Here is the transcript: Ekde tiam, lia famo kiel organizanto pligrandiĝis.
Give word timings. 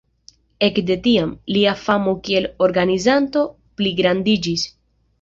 Ekde 0.67 0.95
tiam, 1.07 1.33
lia 1.57 1.75
famo 1.83 2.15
kiel 2.31 2.51
organizanto 2.71 3.47
pligrandiĝis. 3.81 4.69